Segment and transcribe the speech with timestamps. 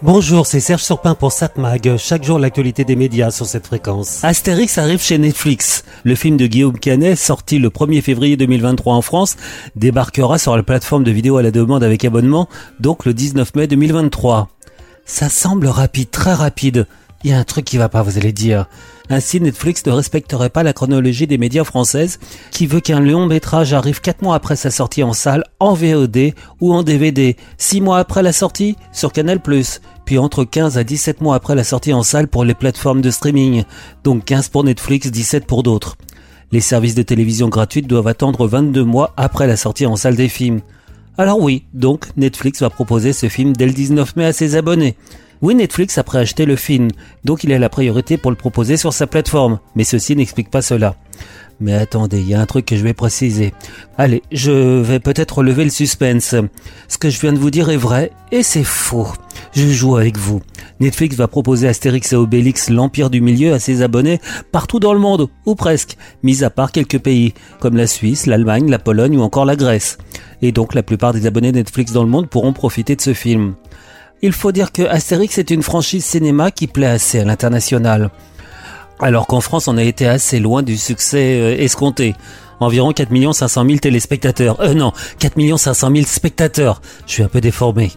[0.00, 1.96] Bonjour, c'est Serge Surpin pour Satmag.
[1.96, 4.22] Chaque jour, l'actualité des médias sur cette fréquence.
[4.22, 5.84] Astérix arrive chez Netflix.
[6.04, 9.36] Le film de Guillaume Canet, sorti le 1er février 2023 en France,
[9.74, 12.48] débarquera sur la plateforme de vidéo à la demande avec abonnement,
[12.78, 14.48] donc le 19 mai 2023.
[15.04, 16.86] Ça semble rapide, très rapide.
[17.24, 18.66] Il y a un truc qui va pas, vous allez dire.
[19.10, 22.20] Ainsi, Netflix ne respecterait pas la chronologie des médias françaises,
[22.52, 26.34] qui veut qu'un long métrage arrive 4 mois après sa sortie en salle, en VOD
[26.60, 29.40] ou en DVD, 6 mois après la sortie sur Canal+,
[30.04, 33.10] puis entre 15 à 17 mois après la sortie en salle pour les plateformes de
[33.10, 33.64] streaming,
[34.04, 35.96] donc 15 pour Netflix, 17 pour d'autres.
[36.52, 40.28] Les services de télévision gratuites doivent attendre 22 mois après la sortie en salle des
[40.28, 40.60] films.
[41.18, 44.96] Alors oui, donc Netflix va proposer ce film dès le 19 mai à ses abonnés.
[45.40, 46.88] Oui, Netflix a préacheté le film,
[47.24, 50.62] donc il a la priorité pour le proposer sur sa plateforme, mais ceci n'explique pas
[50.62, 50.96] cela.
[51.60, 53.52] Mais attendez, il y a un truc que je vais préciser.
[53.96, 56.36] Allez, je vais peut-être relever le suspense.
[56.86, 59.08] Ce que je viens de vous dire est vrai, et c'est faux.
[59.54, 60.40] Je joue avec vous.
[60.78, 64.20] Netflix va proposer Astérix et Obélix l'Empire du Milieu à ses abonnés
[64.52, 68.70] partout dans le monde, ou presque, mis à part quelques pays, comme la Suisse, l'Allemagne,
[68.70, 69.98] la Pologne ou encore la Grèce.
[70.42, 73.54] Et donc la plupart des abonnés Netflix dans le monde pourront profiter de ce film.
[74.20, 78.10] Il faut dire que Astérix est une franchise cinéma qui plaît assez à l'international.
[79.00, 82.14] Alors qu'en France, on a été assez loin du succès euh, escompté.
[82.60, 84.60] Environ 4 500 000 téléspectateurs.
[84.60, 86.82] Euh non, 4 500 000 spectateurs.
[87.06, 87.92] Je suis un peu déformé.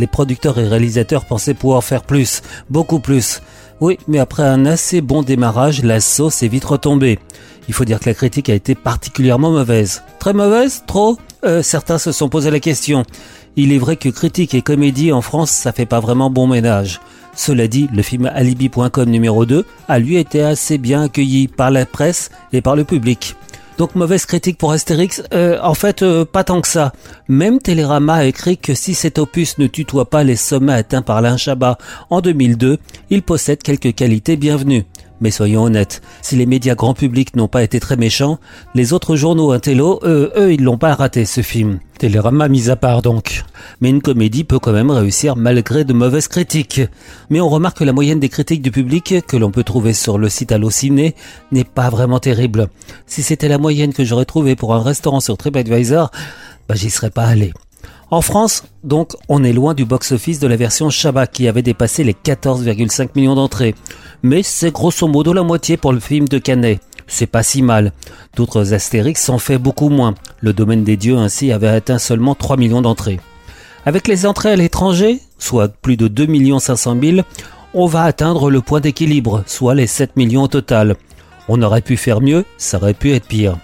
[0.00, 3.40] Les producteurs et réalisateurs pensaient pouvoir faire plus, beaucoup plus.
[3.80, 7.20] Oui, mais après un assez bon démarrage, la sauce est vite retombée.
[7.68, 10.02] Il faut dire que la critique a été particulièrement mauvaise.
[10.18, 10.82] Très mauvaise?
[10.88, 11.16] Trop?
[11.44, 13.04] Euh, Certains se sont posé la question.
[13.56, 17.00] Il est vrai que critique et comédie en France, ça fait pas vraiment bon ménage.
[17.34, 21.86] Cela dit, le film Alibi.com numéro 2 a lui été assez bien accueilli par la
[21.86, 23.36] presse et par le public.
[23.80, 26.92] Donc mauvaise critique pour Astérix euh, En fait, euh, pas tant que ça.
[27.28, 31.22] Même Télérama a écrit que si cet opus ne tutoie pas les sommets atteints par
[31.22, 31.78] l'Un Chabat
[32.10, 32.76] en 2002,
[33.08, 34.84] il possède quelques qualités bienvenues.
[35.22, 38.38] Mais soyons honnêtes, si les médias grand public n'ont pas été très méchants,
[38.74, 41.78] les autres journaux intello, eux, eux, ils l'ont pas raté ce film.
[42.00, 43.44] Télérama mis à part donc.
[43.82, 46.80] Mais une comédie peut quand même réussir malgré de mauvaises critiques.
[47.28, 50.16] Mais on remarque que la moyenne des critiques du public, que l'on peut trouver sur
[50.16, 51.14] le site Allociné,
[51.52, 52.68] n'est pas vraiment terrible.
[53.04, 56.10] Si c'était la moyenne que j'aurais trouvée pour un restaurant sur TripAdvisor,
[56.70, 57.52] bah j'y serais pas allé.
[58.10, 62.02] En France, donc, on est loin du box-office de la version Shabbat qui avait dépassé
[62.02, 63.74] les 14,5 millions d'entrées.
[64.22, 66.80] Mais c'est grosso modo la moitié pour le film de Canet.
[67.10, 67.92] C'est pas si mal.
[68.36, 70.14] D'autres Astérix s'en fait beaucoup moins.
[70.40, 73.20] Le domaine des dieux ainsi avait atteint seulement 3 millions d'entrées.
[73.84, 77.26] Avec les entrées à l'étranger, soit plus de 2 500 000,
[77.74, 80.96] on va atteindre le point d'équilibre, soit les 7 millions au total.
[81.48, 83.58] On aurait pu faire mieux, ça aurait pu être pire.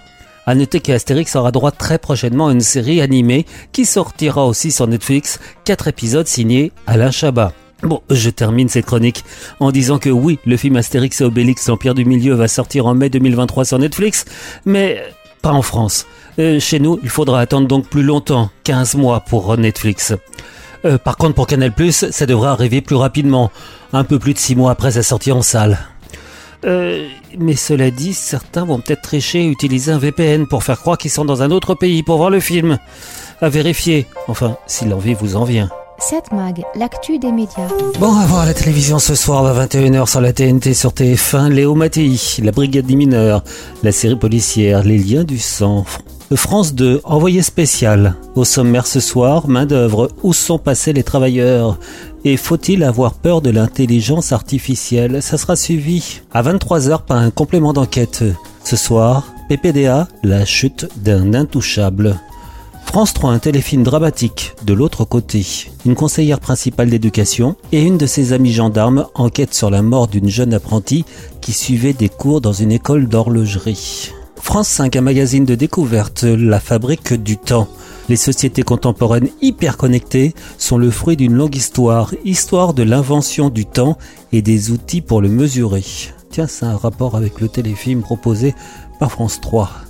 [0.44, 4.86] À noter qu'Astérix aura droit très prochainement à une série animée qui sortira aussi sur
[4.86, 7.52] Netflix, quatre épisodes signés Alain Chabat.
[7.82, 9.22] Bon, je termine cette chronique
[9.60, 12.94] en disant que oui, le film Astérix et Obélix, l'Empire du Milieu, va sortir en
[12.94, 14.24] mai 2023 sur Netflix,
[14.64, 15.02] mais
[15.42, 16.06] pas en France.
[16.38, 20.14] Euh, chez nous, il faudra attendre donc plus longtemps, 15 mois pour Netflix.
[20.86, 23.50] Euh, par contre, pour Canal+, ça devrait arriver plus rapidement,
[23.92, 25.78] un peu plus de 6 mois après sa sortie en salle.
[26.64, 27.06] Euh,
[27.38, 31.10] mais cela dit, certains vont peut-être tricher et utiliser un VPN pour faire croire qu'ils
[31.10, 32.78] sont dans un autre pays pour voir le film.
[33.42, 34.06] À vérifier.
[34.28, 35.68] Enfin, si l'envie vous en vient.
[35.98, 37.68] 7 Mag, l'actu des médias.
[37.98, 41.74] Bon, à voir la télévision ce soir à 21h sur la TNT sur TF1, Léo
[41.74, 43.42] Mattei, la brigade des mineurs,
[43.82, 45.84] la série policière, les liens du sang.
[46.34, 48.14] France 2, envoyé spécial.
[48.34, 51.78] Au sommaire ce soir, main d'œuvre, où sont passés les travailleurs?
[52.24, 55.22] Et faut-il avoir peur de l'intelligence artificielle?
[55.22, 58.22] Ça sera suivi à 23h par un complément d'enquête.
[58.64, 62.16] Ce soir, PPDA, la chute d'un intouchable.
[62.96, 65.44] France 3, un téléfilm dramatique de l'autre côté.
[65.84, 70.30] Une conseillère principale d'éducation et une de ses amies gendarmes enquêtent sur la mort d'une
[70.30, 71.04] jeune apprentie
[71.42, 74.12] qui suivait des cours dans une école d'horlogerie.
[74.36, 77.68] France 5, un magazine de découverte, la fabrique du temps.
[78.08, 83.66] Les sociétés contemporaines hyper connectées sont le fruit d'une longue histoire, histoire de l'invention du
[83.66, 83.98] temps
[84.32, 85.84] et des outils pour le mesurer.
[86.30, 88.54] Tiens, c'est un rapport avec le téléfilm proposé
[88.98, 89.85] par France 3.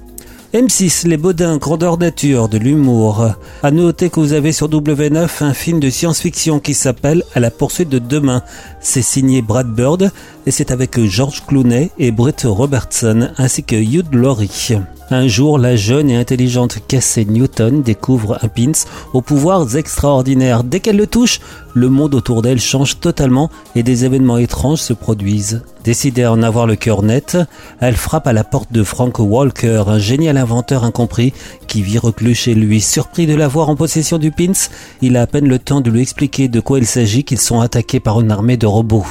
[0.56, 3.34] M6, Les Baudins, grandeur nature, de l'humour.
[3.62, 7.50] À noter que vous avez sur W9 un film de science-fiction qui s'appelle À la
[7.50, 8.42] poursuite de demain.
[8.80, 10.10] C'est signé Brad Bird
[10.46, 14.76] et c'est avec George Clooney et Brett Robertson ainsi que Hugh Laurie.
[15.10, 18.72] Un jour, la jeune et intelligente Cassie Newton découvre un pins
[19.12, 20.64] aux pouvoirs extraordinaires.
[20.64, 21.40] Dès qu'elle le touche,
[21.74, 25.62] le monde autour d'elle change totalement et des événements étranges se produisent.
[25.84, 27.38] Décidée à en avoir le cœur net,
[27.78, 31.32] elle frappe à la porte de Frank Walker, un génial inventeur incompris
[31.68, 32.80] qui vit reclus chez lui.
[32.80, 34.68] Surpris de l'avoir en possession du pins,
[35.02, 37.60] il a à peine le temps de lui expliquer de quoi il s'agit qu'ils sont
[37.60, 39.06] attaqués par une armée de robots.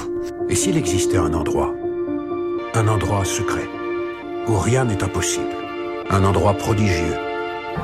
[0.49, 1.73] Et s'il existait un endroit,
[2.73, 3.67] un endroit secret,
[4.47, 5.55] où rien n'est impossible
[6.09, 7.15] un endroit prodigieux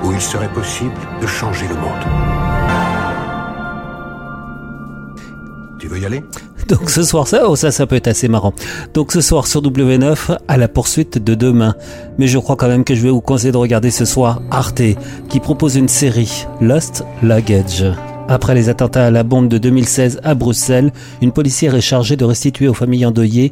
[0.03, 1.91] où il serait possible de changer le monde.
[5.79, 6.23] Tu veux y aller?
[6.67, 8.53] Donc ce soir, ça, oh, ça, ça peut être assez marrant.
[8.93, 11.75] Donc ce soir sur W9, à la poursuite de demain.
[12.17, 14.83] Mais je crois quand même que je vais vous conseiller de regarder ce soir Arte,
[15.27, 17.85] qui propose une série, Lost Luggage.
[18.31, 22.23] Après les attentats à la bombe de 2016 à Bruxelles, une policière est chargée de
[22.23, 23.51] restituer aux familles endeuillées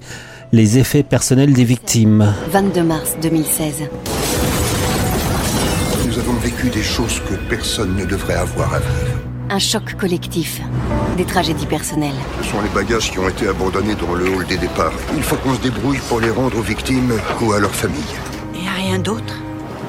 [0.53, 2.33] les effets personnels des victimes.
[2.49, 3.89] 22 mars 2016
[6.41, 9.17] vécu des choses que personne ne devrait avoir à vivre.
[9.49, 10.61] Un choc collectif,
[11.17, 12.15] des tragédies personnelles.
[12.41, 14.93] Ce sont les bagages qui ont été abandonnés dans le hall des départs.
[15.17, 17.11] Il faut qu'on se débrouille pour les rendre aux victimes
[17.41, 18.15] ou à leurs familles.
[18.55, 19.33] Et à rien d'autre?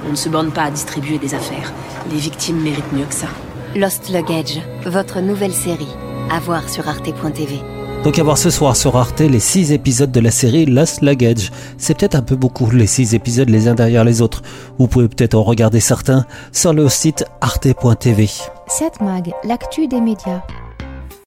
[0.09, 1.73] On ne se borne pas à distribuer des affaires.
[2.11, 3.29] Les victimes méritent mieux que ça.
[3.77, 5.87] Lost Luggage, votre nouvelle série.
[6.29, 7.61] À voir sur arte.tv.
[8.03, 11.53] Donc à voir ce soir sur Arte les 6 épisodes de la série Lost Luggage.
[11.79, 14.43] C'est peut-être un peu beaucoup les 6 épisodes les uns derrière les autres.
[14.79, 18.29] Vous pouvez peut-être en regarder certains sur le site arte.tv.
[18.67, 20.43] 7 Mag, l'actu des médias.